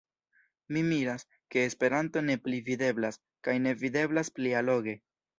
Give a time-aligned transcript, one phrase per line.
[0.75, 1.25] Mi miras,
[1.55, 3.19] ke Esperanto ne pli videblas,
[3.49, 4.97] kaj ne videblas pli alloge.